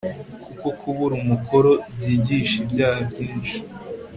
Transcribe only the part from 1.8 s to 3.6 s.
byigisha ibyaha byinshi